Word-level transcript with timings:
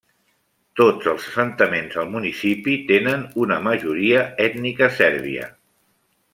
Tots 0.79 1.09
els 1.11 1.27
assentaments 1.31 1.99
al 2.05 2.09
municipi 2.15 2.75
tenen 2.93 3.29
una 3.45 3.61
majoria 3.69 4.27
ètnica 4.51 4.93
sèrbia. 5.01 5.49